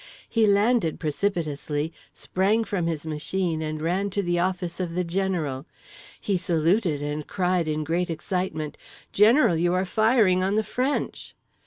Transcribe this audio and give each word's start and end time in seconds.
He 0.27 0.47
landed 0.47 0.99
precipitously, 0.99 1.93
sprang 2.11 2.63
from 2.63 2.87
his 2.87 3.05
machine 3.05 3.61
and 3.61 3.79
ran 3.83 4.09
to 4.09 4.23
the 4.23 4.39
office 4.39 4.79
of 4.79 4.95
the 4.95 5.03
general. 5.03 5.67
He 6.19 6.37
saluted, 6.37 7.03
and 7.03 7.27
cried 7.27 7.67
in 7.67 7.83
great 7.83 8.09
excitement: 8.09 8.79
"General, 9.11 9.55
you 9.57 9.75
are 9.75 9.85
firing 9.85 10.43
on 10.43 10.55
the 10.55 10.63
French!" 10.63 11.35